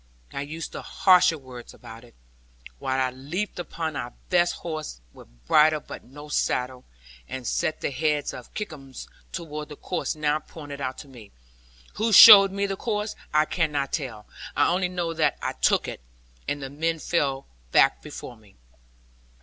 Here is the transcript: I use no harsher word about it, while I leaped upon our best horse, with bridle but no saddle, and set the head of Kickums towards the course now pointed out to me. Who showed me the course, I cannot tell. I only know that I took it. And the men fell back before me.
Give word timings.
I 0.33 0.41
use 0.41 0.73
no 0.73 0.81
harsher 0.81 1.37
word 1.37 1.75
about 1.75 2.03
it, 2.03 2.15
while 2.79 2.99
I 2.99 3.11
leaped 3.11 3.59
upon 3.59 3.95
our 3.95 4.13
best 4.31 4.55
horse, 4.55 4.99
with 5.13 5.27
bridle 5.45 5.79
but 5.79 6.03
no 6.03 6.27
saddle, 6.27 6.85
and 7.29 7.45
set 7.45 7.81
the 7.81 7.91
head 7.91 8.33
of 8.33 8.51
Kickums 8.55 9.07
towards 9.31 9.69
the 9.69 9.75
course 9.75 10.15
now 10.15 10.39
pointed 10.39 10.81
out 10.81 10.97
to 11.05 11.07
me. 11.07 11.31
Who 11.97 12.11
showed 12.13 12.51
me 12.51 12.65
the 12.65 12.75
course, 12.75 13.15
I 13.31 13.45
cannot 13.45 13.93
tell. 13.93 14.25
I 14.55 14.69
only 14.69 14.89
know 14.89 15.13
that 15.13 15.37
I 15.39 15.53
took 15.53 15.87
it. 15.87 16.01
And 16.47 16.63
the 16.63 16.71
men 16.71 16.97
fell 16.97 17.45
back 17.71 18.01
before 18.01 18.35
me. 18.35 18.55